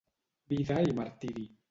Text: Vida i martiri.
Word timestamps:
Vida 0.53 0.77
i 0.85 0.95
martiri. 1.01 1.45